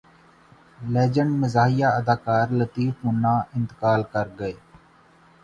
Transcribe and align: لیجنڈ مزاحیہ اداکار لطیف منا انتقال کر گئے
لیجنڈ 0.93 1.31
مزاحیہ 1.41 1.87
اداکار 1.99 2.47
لطیف 2.59 2.93
منا 3.05 3.35
انتقال 3.55 4.01
کر 4.13 4.27
گئے 4.39 4.53